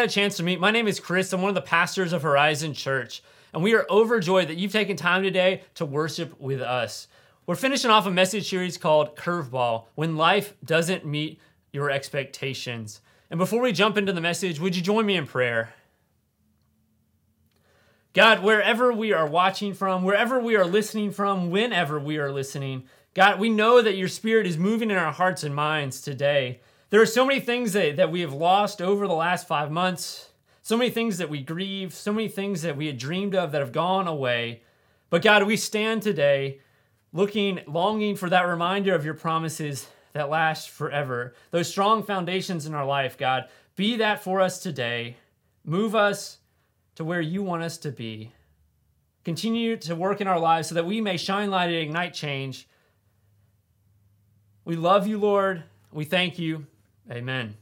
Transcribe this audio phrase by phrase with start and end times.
[0.00, 1.30] had a chance to meet, my name is Chris.
[1.30, 4.96] I'm one of the pastors of Horizon Church, and we are overjoyed that you've taken
[4.96, 7.06] time today to worship with us.
[7.46, 11.38] We're finishing off a message series called Curveball When Life Doesn't Meet
[11.70, 13.02] Your Expectations.
[13.30, 15.74] And before we jump into the message, would you join me in prayer?
[18.14, 22.84] God, wherever we are watching from, wherever we are listening from, whenever we are listening,
[23.12, 26.60] God, we know that your spirit is moving in our hearts and minds today.
[26.90, 30.30] There are so many things that, that we have lost over the last five months,
[30.60, 33.60] so many things that we grieve, so many things that we had dreamed of that
[33.60, 34.62] have gone away.
[35.08, 36.60] But God, we stand today
[37.12, 41.34] looking, longing for that reminder of your promises that last forever.
[41.52, 45.16] Those strong foundations in our life, God, be that for us today.
[45.64, 46.38] Move us
[46.96, 48.32] to where you want us to be.
[49.24, 52.66] Continue to work in our lives so that we may shine light and ignite change.
[54.64, 55.62] We love you, Lord.
[55.92, 56.66] We thank you.
[57.10, 57.54] Amen.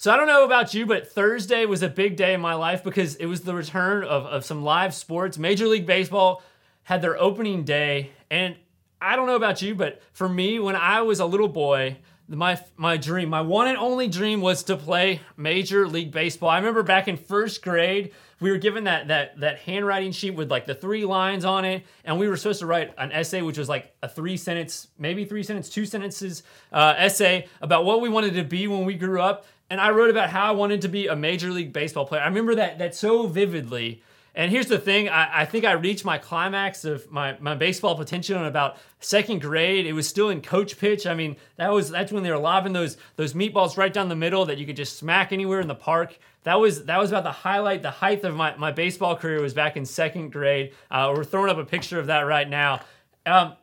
[0.00, 2.84] So I don't know about you, but Thursday was a big day in my life
[2.84, 5.38] because it was the return of, of some live sports.
[5.38, 6.42] Major League Baseball
[6.84, 8.12] had their opening day.
[8.30, 8.56] And
[9.00, 12.60] I don't know about you, but for me, when I was a little boy, my
[12.76, 16.50] my dream, my one and only dream was to play Major League Baseball.
[16.50, 20.50] I remember back in first grade, we were given that that that handwriting sheet with
[20.50, 23.58] like the three lines on it, and we were supposed to write an essay, which
[23.58, 28.08] was like a three sentence, maybe three sentence, two sentences uh, essay about what we
[28.08, 29.46] wanted to be when we grew up.
[29.70, 32.22] And I wrote about how I wanted to be a Major League Baseball player.
[32.22, 34.02] I remember that that so vividly.
[34.34, 37.96] And here's the thing I, I, think I reached my climax of my, my baseball
[37.96, 39.86] potential in about second grade.
[39.86, 41.06] It was still in coach pitch.
[41.06, 44.16] I mean, that was that's when they were lobbing those those meatballs right down the
[44.16, 46.18] middle that you could just smack anywhere in the park.
[46.44, 49.54] That was that was about the highlight, the height of my, my baseball career was
[49.54, 50.72] back in second grade.
[50.90, 52.80] Uh, we're throwing up a picture of that right now.
[53.26, 53.54] Um,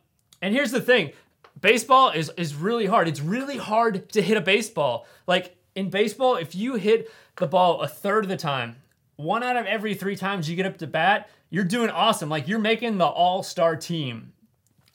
[0.42, 1.12] and here's the thing
[1.60, 3.08] baseball is, is really hard.
[3.08, 5.06] It's really hard to hit a baseball.
[5.26, 8.76] Like in baseball, if you hit the ball a third of the time,
[9.16, 12.28] one out of every three times you get up to bat, you're doing awesome.
[12.28, 14.32] Like you're making the all star team.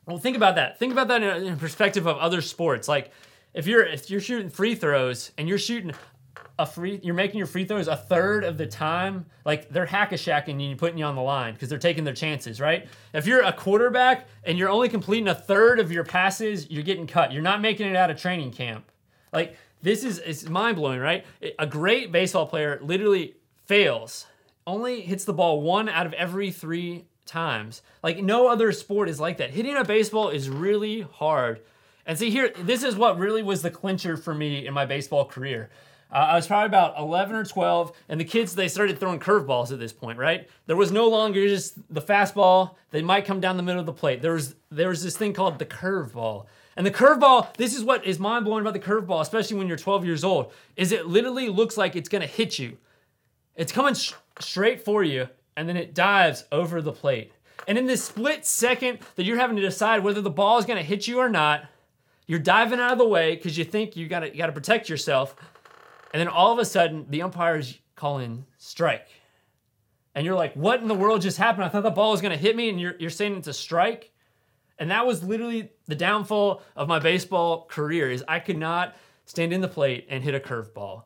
[0.05, 0.79] Well, think about that.
[0.79, 2.87] Think about that in, in perspective of other sports.
[2.87, 3.11] Like
[3.53, 5.93] if you're if you're shooting free throws and you're shooting
[6.59, 9.25] a free, you're making your free throws a third of the time.
[9.45, 12.13] Like they're hack a shacking you, putting you on the line because they're taking their
[12.13, 12.87] chances, right?
[13.13, 17.07] If you're a quarterback and you're only completing a third of your passes, you're getting
[17.07, 17.31] cut.
[17.31, 18.91] You're not making it out of training camp.
[19.33, 21.25] Like this is it's mind blowing, right?
[21.57, 23.35] A great baseball player literally
[23.71, 24.25] fails,
[24.67, 27.81] only hits the ball one out of every three times.
[28.03, 29.51] Like no other sport is like that.
[29.51, 31.61] Hitting a baseball is really hard.
[32.05, 35.23] And see here, this is what really was the clincher for me in my baseball
[35.23, 35.69] career.
[36.11, 39.71] Uh, I was probably about 11 or 12, and the kids, they started throwing curveballs
[39.71, 40.49] at this point, right?
[40.65, 42.75] There was no longer just the fastball.
[42.89, 44.21] They might come down the middle of the plate.
[44.21, 46.45] There was, there was this thing called the curveball.
[46.75, 49.77] And the curveball, this is what is mind blowing about the curveball, especially when you're
[49.77, 52.77] 12 years old, is it literally looks like it's gonna hit you.
[53.61, 57.31] It's coming sh- straight for you, and then it dives over the plate.
[57.67, 60.79] And in this split second that you're having to decide whether the ball is going
[60.79, 61.65] to hit you or not,
[62.25, 65.35] you're diving out of the way because you think you got to protect yourself.
[66.11, 69.07] And then all of a sudden, the umpire's calling strike.
[70.15, 71.63] And you're like, what in the world just happened?
[71.63, 73.53] I thought the ball was going to hit me, and you're, you're saying it's a
[73.53, 74.11] strike.
[74.79, 78.95] And that was literally the downfall of my baseball career is I could not
[79.25, 81.03] stand in the plate and hit a curveball.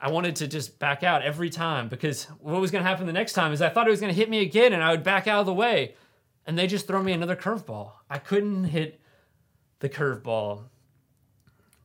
[0.00, 3.12] I wanted to just back out every time because what was going to happen the
[3.12, 5.02] next time is I thought it was going to hit me again and I would
[5.02, 5.94] back out of the way
[6.46, 7.92] and they just throw me another curveball.
[8.08, 9.00] I couldn't hit
[9.80, 10.64] the curveball.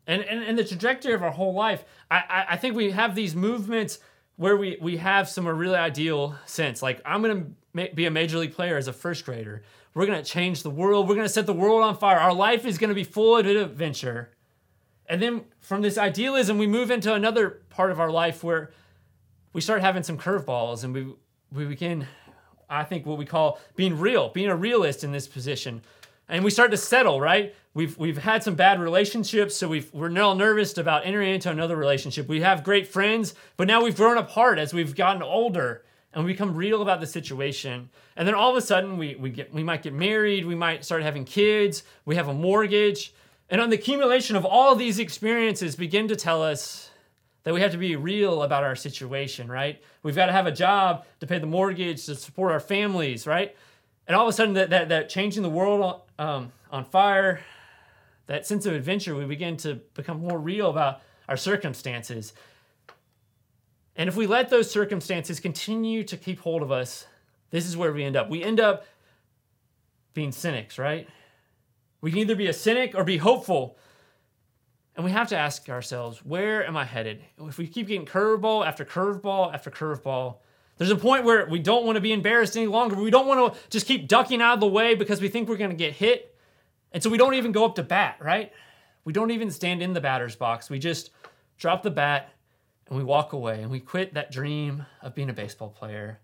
[0.07, 3.15] And, and, and the trajectory of our whole life, I, I, I think we have
[3.15, 3.99] these movements
[4.37, 6.81] where we, we have some really ideal sense.
[6.81, 9.63] Like, I'm going to be a major league player as a first grader.
[9.93, 11.07] We're going to change the world.
[11.07, 12.17] We're going to set the world on fire.
[12.17, 14.34] Our life is going to be full of adventure.
[15.07, 18.71] And then from this idealism, we move into another part of our life where
[19.53, 21.13] we start having some curveballs and we,
[21.51, 22.07] we begin,
[22.69, 25.81] I think, what we call being real, being a realist in this position.
[26.27, 27.55] And we start to settle, right?
[27.75, 31.75] We've, we've had some bad relationships, so we've, we're now nervous about entering into another
[31.75, 32.27] relationship.
[32.27, 36.31] We have great friends, but now we've grown apart as we've gotten older and we
[36.31, 37.89] become real about the situation.
[38.15, 40.85] And then all of a sudden, we, we, get, we might get married, we might
[40.85, 43.13] start having kids, we have a mortgage,
[43.49, 46.89] and on the accumulation of all these experiences begin to tell us
[47.43, 49.81] that we have to be real about our situation, right?
[50.01, 53.55] We've got to have a job to pay the mortgage, to support our families, right?
[54.07, 57.41] And all of a sudden, that, that, that changing the world um, on fire,
[58.25, 62.33] that sense of adventure, we begin to become more real about our circumstances.
[63.95, 67.05] And if we let those circumstances continue to keep hold of us,
[67.51, 68.27] this is where we end up.
[68.27, 68.85] We end up
[70.15, 71.07] being cynics, right?
[72.05, 73.79] We can either be a cynic or be hopeful.
[74.95, 77.23] And we have to ask ourselves, where am I headed?
[77.39, 80.35] If we keep getting curveball after curveball after curveball,
[80.77, 82.95] there's a point where we don't want to be embarrassed any longer.
[82.95, 85.57] We don't want to just keep ducking out of the way because we think we're
[85.57, 86.37] going to get hit.
[86.91, 88.53] And so we don't even go up to bat, right?
[89.03, 90.69] We don't even stand in the batter's box.
[90.69, 91.09] We just
[91.57, 92.29] drop the bat
[92.87, 96.19] and we walk away and we quit that dream of being a baseball player.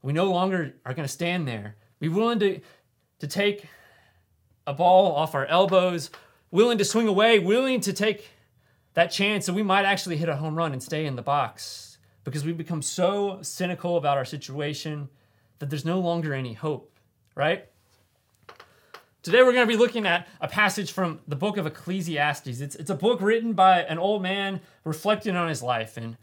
[0.00, 1.74] We no longer are going to stand there.
[1.98, 2.60] We're willing to,
[3.18, 3.66] to take
[4.66, 6.10] a ball off our elbows,
[6.50, 8.28] willing to swing away, willing to take
[8.94, 11.98] that chance that we might actually hit a home run and stay in the box
[12.24, 15.08] because we've become so cynical about our situation
[15.58, 16.98] that there's no longer any hope,
[17.34, 17.66] right?
[19.22, 22.60] Today we're going to be looking at a passage from the book of Ecclesiastes.
[22.60, 25.98] It's, it's a book written by an old man reflecting on his life.
[25.98, 26.16] And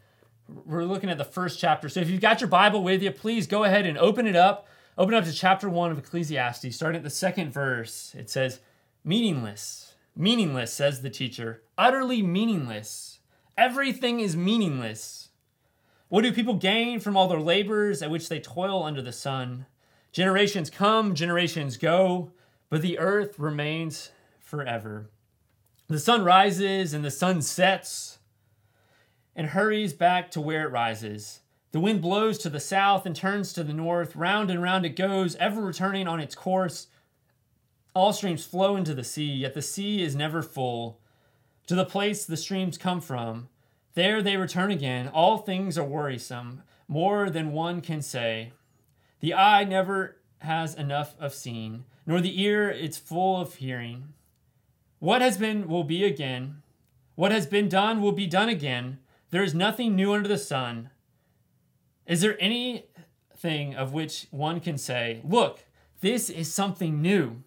[0.65, 1.89] we're looking at the first chapter.
[1.89, 4.67] So if you've got your Bible with you, please go ahead and open it up.
[4.97, 8.15] Open up to chapter 1 of Ecclesiastes, starting at the second verse.
[8.17, 8.59] It says,
[9.03, 9.93] Meaningless.
[10.15, 11.61] Meaningless, says the teacher.
[11.77, 13.19] Utterly meaningless.
[13.57, 15.29] Everything is meaningless.
[16.09, 19.67] What do people gain from all their labors at which they toil under the sun?
[20.11, 22.31] Generations come, generations go
[22.69, 25.09] but the earth remains forever.
[25.87, 28.19] The sun rises and the sun sets
[29.35, 31.41] and hurries back to where it rises.
[31.77, 34.15] The wind blows to the south and turns to the north.
[34.15, 36.87] Round and round it goes, ever returning on its course.
[37.93, 40.99] All streams flow into the sea, yet the sea is never full.
[41.67, 43.49] To the place the streams come from,
[43.93, 45.07] there they return again.
[45.07, 48.53] All things are worrisome, more than one can say.
[49.19, 54.15] The eye never has enough of seeing nor the ear it's full of hearing.
[54.97, 56.63] What has been will be again.
[57.13, 58.97] What has been done will be done again.
[59.29, 60.89] There is nothing new under the sun.
[62.07, 65.65] Is there anything of which one can say, Look,
[65.99, 67.43] this is something new?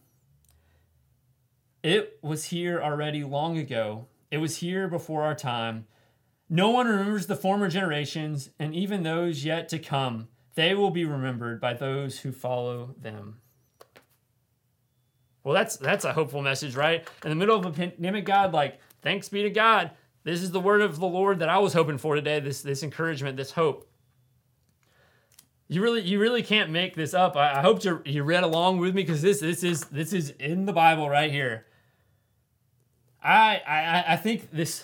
[1.82, 4.06] It was here already long ago.
[4.30, 5.86] It was here before our time.
[6.48, 10.28] No one remembers the former generations, and even those yet to come.
[10.56, 13.40] They will be remembered by those who follow them.
[15.42, 17.08] Well, that's that's a hopeful message, right?
[17.24, 19.92] In the middle of a pandemic, God, like, thanks be to God.
[20.22, 22.40] This is the word of the Lord that I was hoping for today.
[22.40, 23.89] This this encouragement, this hope.
[25.70, 27.36] You really you really can't make this up.
[27.36, 30.30] I, I hope you you read along with me because this this is this is
[30.30, 31.64] in the Bible right here.
[33.22, 34.82] I I I think this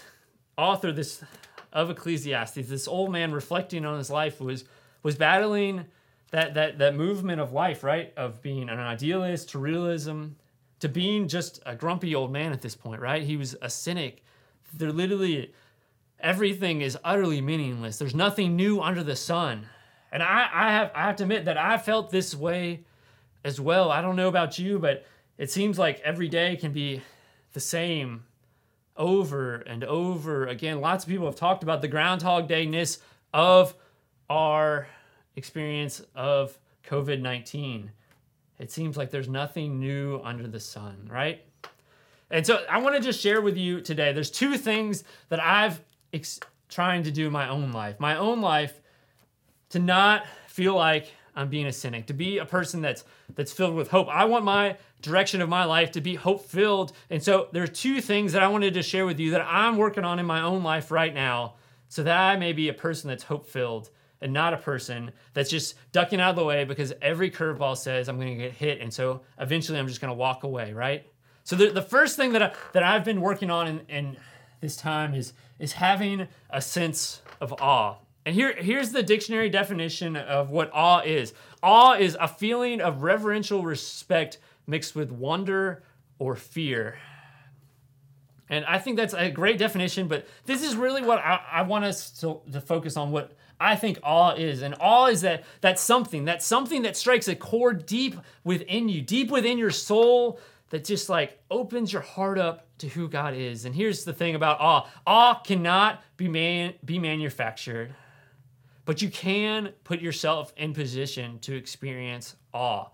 [0.56, 1.24] author this
[1.72, 4.64] of Ecclesiastes, this old man reflecting on his life was
[5.02, 5.86] was battling
[6.30, 8.12] that that that movement of life, right?
[8.16, 10.26] Of being an idealist to realism,
[10.78, 13.24] to being just a grumpy old man at this point, right?
[13.24, 14.22] He was a cynic.
[14.72, 15.52] They're literally
[16.20, 17.98] everything is utterly meaningless.
[17.98, 19.66] There's nothing new under the sun.
[20.12, 22.85] And I, I have I have to admit that I felt this way
[23.44, 23.91] as well.
[23.91, 25.05] I don't know about you, but
[25.38, 27.03] it seems like every day can be
[27.53, 28.25] the same
[28.97, 30.81] over and over again.
[30.81, 32.99] Lots of people have talked about the groundhog dayness
[33.35, 33.75] of
[34.31, 34.88] our
[35.37, 37.91] experience of COVID 19
[38.58, 41.43] it seems like there's nothing new under the sun, right?
[42.31, 44.12] And so I want to just share with you today.
[44.12, 45.81] There's two things that I've
[46.12, 48.00] ex- trying to do in my own life.
[48.00, 48.81] My own life
[49.70, 53.04] to not feel like I'm being a cynic, to be a person that's
[53.34, 54.08] that's filled with hope.
[54.08, 56.92] I want my direction of my life to be hope filled.
[57.10, 60.04] And so there's two things that I wanted to share with you that I'm working
[60.04, 61.54] on in my own life right now
[61.88, 65.50] so that I may be a person that's hope filled and not a person that's
[65.50, 68.81] just ducking out of the way because every curveball says I'm going to get hit,
[68.81, 71.06] and so eventually I'm just going to walk away, right?
[71.44, 74.17] So the, the first thing that I, that I've been working on in, in
[74.60, 77.96] this time is is having a sense of awe.
[78.26, 81.32] And here here's the dictionary definition of what awe is.
[81.62, 85.84] Awe is a feeling of reverential respect mixed with wonder
[86.18, 86.98] or fear.
[88.48, 91.84] And I think that's a great definition, but this is really what I, I want
[91.84, 94.62] us to, to focus on what I think awe is.
[94.62, 99.02] And awe is that that something, that something that strikes a chord deep within you,
[99.02, 100.40] deep within your soul,
[100.70, 103.64] that just like opens your heart up to who God is.
[103.64, 104.88] And here's the thing about awe.
[105.06, 107.94] Awe cannot be man be manufactured,
[108.86, 112.86] but you can put yourself in position to experience awe.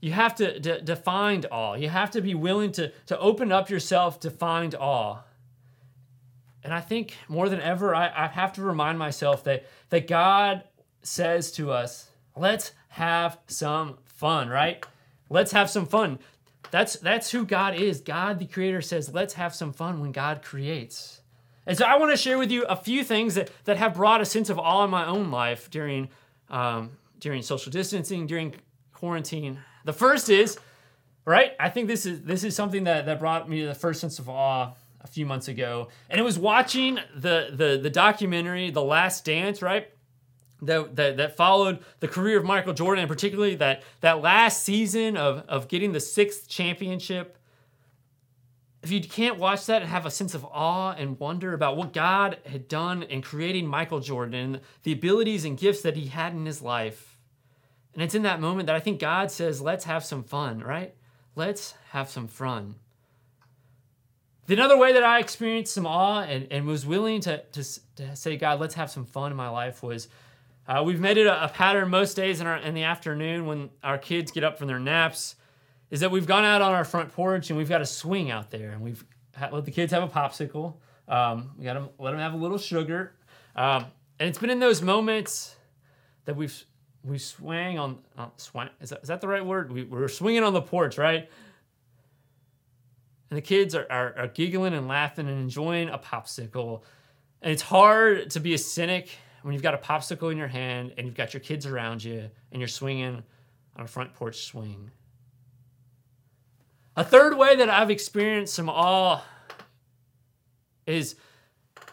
[0.00, 1.74] You have to, to, to find awe.
[1.74, 5.18] You have to be willing to, to open up yourself to find awe.
[6.64, 10.64] And I think more than ever, I, I have to remind myself that, that God
[11.02, 14.84] says to us, let's have some fun, right?
[15.28, 16.18] Let's have some fun.
[16.70, 18.00] That's that's who God is.
[18.00, 21.15] God the creator says, let's have some fun when God creates.
[21.66, 24.20] And so I want to share with you a few things that, that have brought
[24.20, 26.08] a sense of awe in my own life during
[26.48, 28.54] um, during social distancing, during
[28.92, 29.58] quarantine.
[29.84, 30.58] The first is,
[31.24, 31.52] right?
[31.58, 34.28] I think this is this is something that, that brought me the first sense of
[34.28, 39.24] awe a few months ago, and it was watching the the the documentary The Last
[39.24, 39.88] Dance, right?
[40.62, 45.16] That, that, that followed the career of Michael Jordan, and particularly that that last season
[45.16, 47.36] of, of getting the sixth championship.
[48.86, 51.92] If you can't watch that and have a sense of awe and wonder about what
[51.92, 56.46] God had done in creating Michael Jordan, the abilities and gifts that he had in
[56.46, 57.18] his life,
[57.94, 60.94] and it's in that moment that I think God says, let's have some fun, right?
[61.34, 62.76] Let's have some fun.
[64.46, 67.64] Another way that I experienced some awe and, and was willing to, to,
[67.96, 70.06] to say, God, let's have some fun in my life was
[70.68, 73.68] uh, we've made it a, a, pattern most days in, our, in the afternoon when
[73.82, 75.34] our kids get up from their naps
[75.90, 78.50] is that we've gone out on our front porch and we've got a swing out
[78.50, 79.04] there and we've
[79.52, 80.74] let the kids have a popsicle.
[81.08, 83.12] Um, we got to let them have a little sugar.
[83.54, 83.86] Um,
[84.18, 85.54] and it's been in those moments
[86.24, 86.64] that we've
[87.04, 89.72] we swang on uh, swang is that, is that the right word?
[89.72, 91.30] We, we're swinging on the porch, right?
[93.30, 96.82] And the kids are, are, are giggling and laughing and enjoying a popsicle.
[97.42, 99.10] And it's hard to be a cynic
[99.42, 102.28] when you've got a popsicle in your hand and you've got your kids around you
[102.50, 103.22] and you're swinging
[103.76, 104.90] on a front porch swing.
[106.96, 109.22] A third way that I've experienced some awe
[110.86, 111.16] is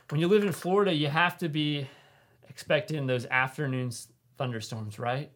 [0.10, 1.88] when you live in Florida, you have to be
[2.50, 4.08] expecting those afternoons
[4.38, 5.30] thunderstorms, right?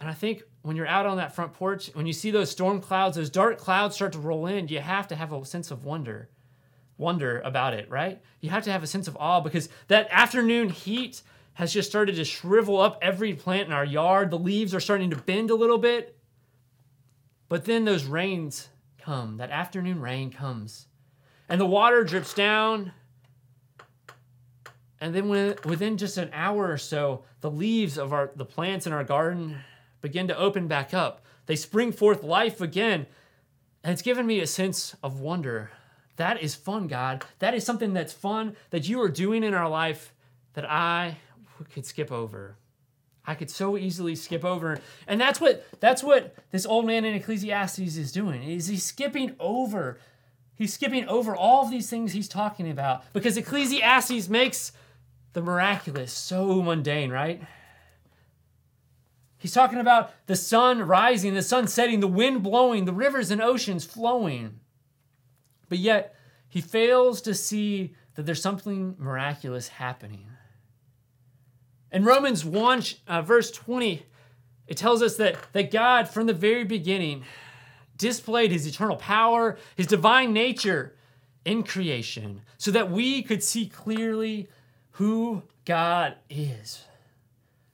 [0.00, 2.80] And I think when you're out on that front porch, when you see those storm
[2.80, 5.84] clouds, those dark clouds start to roll in, you have to have a sense of
[5.84, 6.28] wonder,
[6.98, 8.20] wonder about it, right?
[8.40, 12.16] You have to have a sense of awe because that afternoon heat has just started
[12.16, 14.32] to shrivel up every plant in our yard.
[14.32, 16.18] The leaves are starting to bend a little bit.
[17.52, 20.86] But then those rains come, that afternoon rain comes,
[21.50, 22.92] and the water drips down
[24.98, 28.94] and then within just an hour or so, the leaves of our the plants in
[28.94, 29.58] our garden
[30.00, 31.26] begin to open back up.
[31.44, 33.04] They spring forth life again.
[33.84, 35.72] And it's given me a sense of wonder.
[36.16, 37.22] That is fun, God.
[37.40, 40.14] That is something that's fun that you are doing in our life
[40.54, 41.18] that I
[41.74, 42.56] could skip over.
[43.26, 44.78] I could so easily skip over.
[45.06, 48.42] And that's what that's what this old man in Ecclesiastes is doing.
[48.42, 49.98] Is he's skipping over.
[50.54, 54.72] He's skipping over all of these things he's talking about because Ecclesiastes makes
[55.32, 57.42] the miraculous, so mundane, right?
[59.38, 63.42] He's talking about the sun rising, the sun setting, the wind blowing, the rivers and
[63.42, 64.60] oceans flowing.
[65.68, 66.14] But yet,
[66.48, 70.28] he fails to see that there's something miraculous happening.
[71.92, 74.06] In Romans 1, uh, verse 20,
[74.66, 77.24] it tells us that, that God, from the very beginning,
[77.98, 80.94] displayed his eternal power, his divine nature
[81.44, 84.48] in creation, so that we could see clearly
[84.92, 86.84] who God is.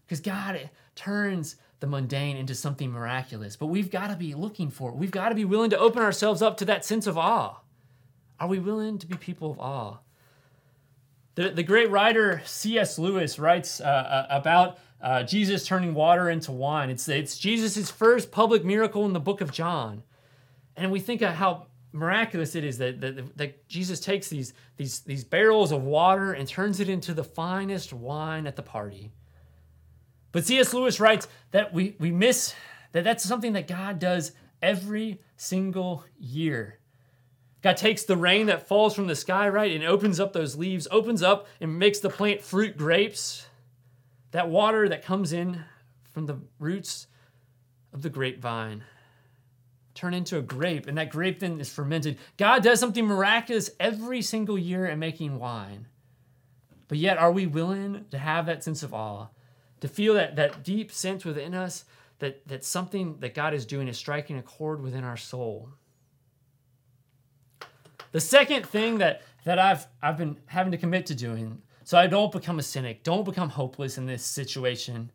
[0.05, 4.91] Because God turns the mundane into something miraculous, but we've got to be looking for
[4.91, 4.97] it.
[4.97, 7.61] We've got to be willing to open ourselves up to that sense of awe.
[8.41, 9.99] Are we willing to be people of awe?
[11.39, 12.99] The, the great writer C.S.
[12.99, 16.91] Lewis writes uh, uh, about uh, Jesus turning water into wine.
[16.91, 20.03] It's, it's Jesus' first public miracle in the book of John.
[20.77, 24.99] And we think of how miraculous it is that, that, that Jesus takes these, these,
[25.03, 29.13] these barrels of water and turns it into the finest wine at the party.
[30.33, 30.75] But C.S.
[30.75, 32.53] Lewis writes that we, we miss
[32.91, 36.78] that that's something that God does every single year.
[37.63, 40.87] God takes the rain that falls from the sky, right, and opens up those leaves,
[40.91, 43.47] opens up and makes the plant fruit grapes.
[44.31, 45.65] That water that comes in
[46.11, 47.07] from the roots
[47.93, 48.85] of the grapevine
[49.99, 52.17] turn into a grape, and that grape then is fermented.
[52.37, 55.89] God does something miraculous every single year in making wine.
[56.87, 59.27] But yet, are we willing to have that sense of awe,
[59.81, 61.85] to feel that, that deep sense within us
[62.21, 65.69] that, that something that God is doing is striking a chord within our soul?
[68.13, 72.07] The second thing that, that I've, I've been having to commit to doing so I
[72.07, 75.11] don't become a cynic, don't become hopeless in this situation,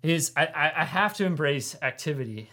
[0.00, 2.50] is I, I have to embrace activity.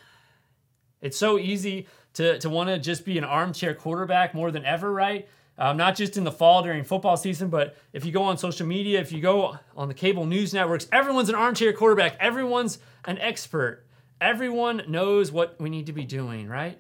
[1.00, 4.92] It's so easy to, to want to just be an armchair quarterback more than ever,
[4.92, 5.28] right?
[5.60, 8.66] Um, not just in the fall during football season, but if you go on social
[8.66, 12.18] media, if you go on the cable news networks, everyone's an armchair quarterback.
[12.20, 13.86] Everyone's an expert.
[14.20, 16.80] Everyone knows what we need to be doing, right?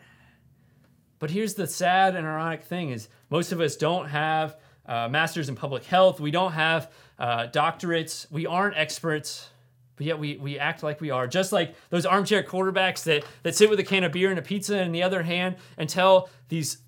[1.23, 5.47] But here's the sad and ironic thing is most of us don't have uh, masters
[5.47, 6.19] in public health.
[6.19, 8.29] We don't have uh, doctorates.
[8.29, 9.49] We aren't experts
[9.95, 11.25] but yet we, we act like we are.
[11.25, 14.41] Just like those armchair quarterbacks that, that sit with a can of beer and a
[14.41, 16.79] pizza in the other hand and tell these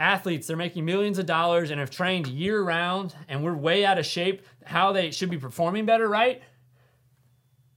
[0.00, 3.98] athletes they're making millions of dollars and have trained year round and we're way out
[3.98, 6.40] of shape how they should be performing better, right?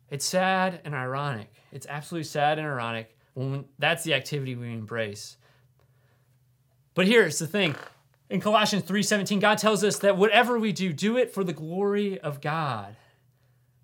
[0.09, 1.51] It's sad and ironic.
[1.73, 5.36] It's absolutely sad and ironic when that's the activity we embrace.
[6.97, 7.75] But here's the thing.
[8.27, 12.19] In Colossians 3:17, God tells us that whatever we do, do it for the glory
[12.19, 12.95] of God.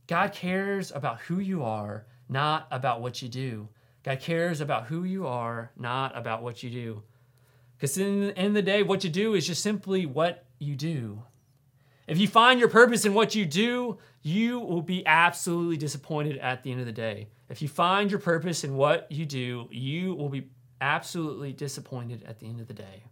[0.08, 3.70] God cares about who you are, not about what you do.
[4.02, 7.04] God cares about who you are, not about what you do.
[7.78, 10.76] Because in the end of the day, what you do is just simply what you
[10.76, 11.22] do.
[12.08, 16.64] If you find your purpose in what you do, you will be absolutely disappointed at
[16.64, 17.28] the end of the day.
[17.48, 20.50] If you find your purpose in what you do, you will be
[20.84, 23.04] absolutely disappointed at the end of the day.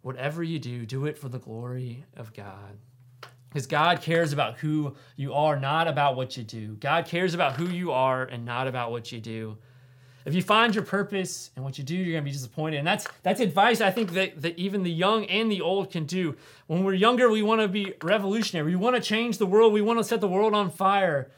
[0.00, 2.78] Whatever you do, do it for the glory of God.
[3.48, 6.74] Because God cares about who you are, not about what you do.
[6.76, 9.58] God cares about who you are and not about what you do.
[10.24, 12.78] If you find your purpose and what you do, you're going to be disappointed.
[12.78, 16.06] And that's that's advice I think that, that even the young and the old can
[16.06, 16.34] do.
[16.66, 18.70] When we're younger, we want to be revolutionary.
[18.70, 19.72] We want to change the world.
[19.74, 21.30] We want to set the world on fire.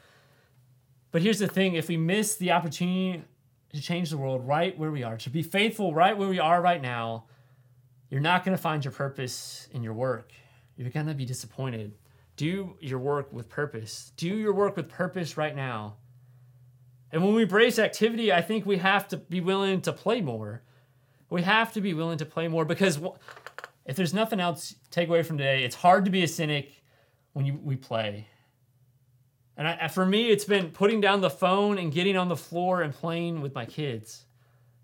[1.11, 3.23] But here's the thing if we miss the opportunity
[3.75, 6.61] to change the world right where we are, to be faithful right where we are
[6.61, 7.25] right now,
[8.09, 10.31] you're not going to find your purpose in your work.
[10.77, 11.93] You're going to be disappointed.
[12.35, 14.11] Do your work with purpose.
[14.17, 15.95] Do your work with purpose right now.
[17.11, 20.63] And when we embrace activity, I think we have to be willing to play more.
[21.29, 22.99] We have to be willing to play more because
[23.85, 26.83] if there's nothing else take away from today, it's hard to be a cynic
[27.33, 28.27] when you, we play.
[29.57, 32.81] And I, for me, it's been putting down the phone and getting on the floor
[32.81, 34.25] and playing with my kids.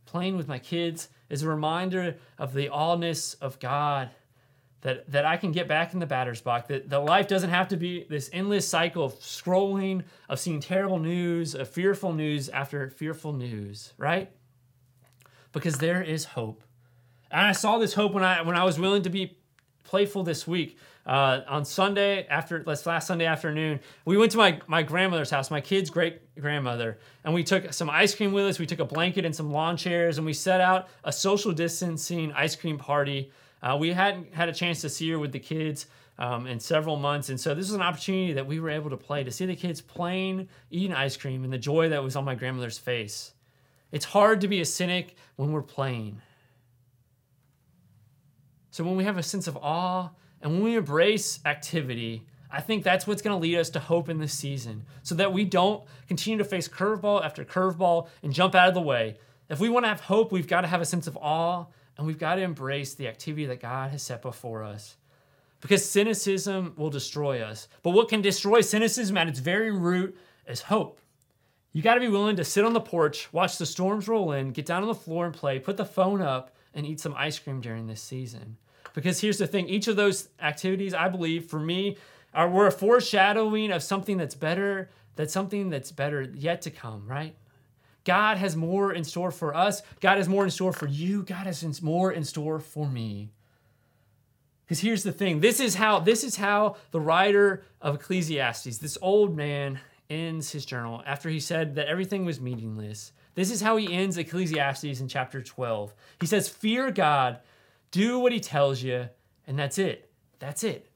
[0.05, 4.09] Playing with my kids is a reminder of the allness of God
[4.81, 7.67] that, that I can get back in the batter's box, that, that life doesn't have
[7.69, 12.89] to be this endless cycle of scrolling, of seeing terrible news, of fearful news after
[12.89, 14.31] fearful news, right?
[15.51, 16.63] Because there is hope.
[17.29, 19.37] And I saw this hope when I when I was willing to be
[19.83, 20.77] playful this week.
[21.05, 25.61] Uh, on Sunday after last Sunday afternoon, we went to my my grandmother's house, my
[25.61, 28.59] kid's great grandmother, and we took some ice cream with us.
[28.59, 32.31] We took a blanket and some lawn chairs, and we set out a social distancing
[32.33, 35.85] ice cream party uh, we hadn't had a chance to see her with the kids
[36.17, 38.97] um, in several months, and so this was an opportunity that we were able to
[38.97, 42.25] play to see the kids playing, eating ice cream, and the joy that was on
[42.25, 43.33] my grandmother's face.
[43.91, 46.21] It's hard to be a cynic when we're playing.
[48.71, 50.09] So when we have a sense of awe
[50.41, 54.09] and when we embrace activity, I think that's what's going to lead us to hope
[54.09, 58.55] in this season so that we don't continue to face curveball after curveball and jump
[58.55, 59.17] out of the way.
[59.49, 61.65] If we want to have hope, we've got to have a sense of awe
[61.97, 64.95] and we've got to embrace the activity that God has set before us.
[65.59, 67.67] Because cynicism will destroy us.
[67.83, 70.99] But what can destroy cynicism at its very root is hope.
[71.73, 74.51] You got to be willing to sit on the porch, watch the storms roll in,
[74.51, 77.39] get down on the floor and play, put the phone up, and eat some ice
[77.39, 78.57] cream during this season.
[78.93, 81.97] Because here's the thing each of those activities, I believe, for me,
[82.33, 87.07] are we're a foreshadowing of something that's better, that's something that's better yet to come,
[87.07, 87.35] right?
[88.03, 89.81] God has more in store for us.
[89.99, 91.23] God has more in store for you.
[91.23, 93.29] God has more in store for me.
[94.65, 98.97] Because here's the thing this is how this is how the writer of Ecclesiastes, this
[99.01, 99.79] old man,
[100.09, 103.11] ends his journal after he said that everything was meaningless.
[103.33, 105.93] This is how he ends Ecclesiastes in chapter 12.
[106.19, 107.39] He says, Fear God,
[107.91, 109.09] do what he tells you,
[109.47, 110.11] and that's it.
[110.39, 110.89] That's it.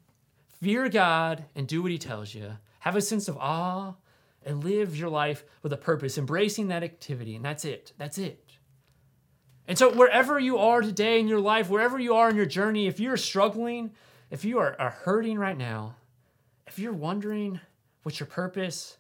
[0.62, 2.58] Fear God and do what he tells you.
[2.80, 3.94] Have a sense of awe
[4.44, 7.36] and live your life with a purpose, embracing that activity.
[7.36, 7.94] And that's it.
[7.98, 8.58] That's it.
[9.68, 12.88] And so, wherever you are today in your life, wherever you are in your journey,
[12.88, 13.92] if you're struggling,
[14.30, 15.96] if you are, are hurting right now,
[16.68, 17.60] if you're wondering
[18.04, 18.98] what's your purpose,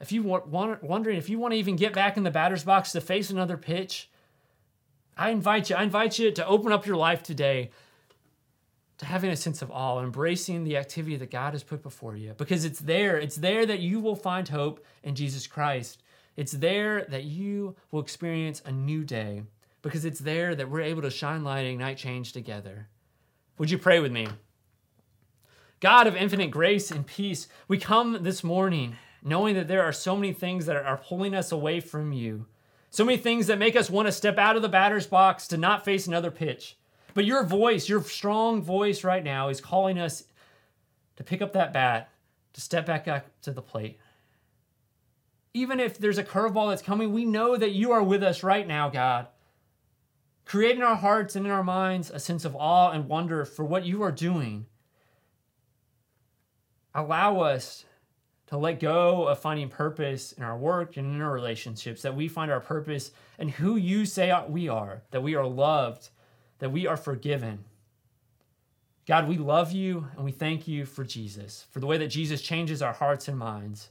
[0.00, 2.64] if you want, want wondering if you want to even get back in the batter's
[2.64, 4.10] box to face another pitch,
[5.16, 7.70] I invite you, I invite you to open up your life today
[8.98, 12.34] to having a sense of awe, embracing the activity that God has put before you.
[12.36, 16.02] Because it's there, it's there that you will find hope in Jesus Christ.
[16.36, 19.42] It's there that you will experience a new day.
[19.82, 22.88] Because it's there that we're able to shine light and ignite change together.
[23.58, 24.28] Would you pray with me?
[25.80, 30.16] God of infinite grace and peace, we come this morning knowing that there are so
[30.16, 32.46] many things that are pulling us away from you.
[32.90, 35.56] So many things that make us want to step out of the batter's box to
[35.56, 36.76] not face another pitch.
[37.14, 40.24] But your voice, your strong voice right now is calling us
[41.16, 42.10] to pick up that bat,
[42.52, 43.98] to step back up to the plate.
[45.54, 48.66] Even if there's a curveball that's coming, we know that you are with us right
[48.66, 49.28] now, God.
[50.44, 53.64] Create in our hearts and in our minds a sense of awe and wonder for
[53.64, 54.66] what you are doing.
[56.94, 57.84] Allow us
[58.48, 62.28] to let go of finding purpose in our work and in our relationships, that we
[62.28, 66.10] find our purpose in who you say we are, that we are loved
[66.58, 67.64] that we are forgiven.
[69.06, 72.42] God, we love you and we thank you for Jesus, for the way that Jesus
[72.42, 73.90] changes our hearts and minds.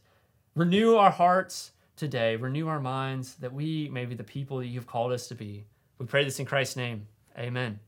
[0.55, 4.87] Renew our hearts today, renew our minds that we may be the people that you've
[4.87, 5.65] called us to be.
[5.99, 7.07] We pray this in Christ's name.
[7.37, 7.79] Amen.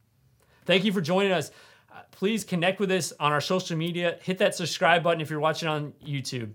[0.65, 1.51] Thank you for joining us.
[1.91, 4.17] Uh, please connect with us on our social media.
[4.21, 6.51] Hit that subscribe button if you're watching on YouTube.